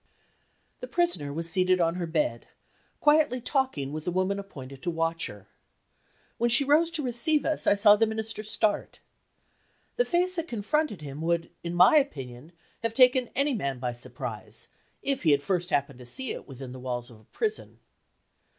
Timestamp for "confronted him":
10.47-11.21